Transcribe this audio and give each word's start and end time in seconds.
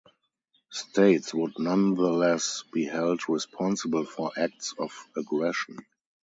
States 0.71 1.31
would 1.31 1.59
nonetheless 1.59 2.63
be 2.73 2.85
held 2.85 3.29
responsible 3.29 4.03
for 4.03 4.31
acts 4.35 4.73
of 4.79 4.91
aggression. 5.15 5.77